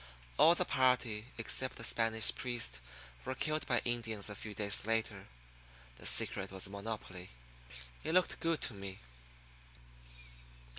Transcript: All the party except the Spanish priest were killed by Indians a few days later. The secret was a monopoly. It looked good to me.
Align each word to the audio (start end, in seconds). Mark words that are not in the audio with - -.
All 0.39 0.55
the 0.55 0.65
party 0.65 1.27
except 1.37 1.75
the 1.75 1.83
Spanish 1.83 2.33
priest 2.33 2.79
were 3.23 3.35
killed 3.35 3.67
by 3.67 3.83
Indians 3.85 4.31
a 4.31 4.35
few 4.35 4.55
days 4.55 4.83
later. 4.87 5.27
The 5.97 6.07
secret 6.07 6.49
was 6.51 6.65
a 6.65 6.71
monopoly. 6.71 7.29
It 8.03 8.15
looked 8.15 8.39
good 8.39 8.61
to 8.61 8.73
me. 8.73 8.99